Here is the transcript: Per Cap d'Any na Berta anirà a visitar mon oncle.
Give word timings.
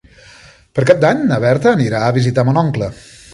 Per 0.77 0.85
Cap 0.91 1.03
d'Any 1.03 1.21
na 1.33 1.37
Berta 1.43 1.75
anirà 1.77 2.01
a 2.07 2.17
visitar 2.17 2.47
mon 2.49 2.61
oncle. 2.65 2.89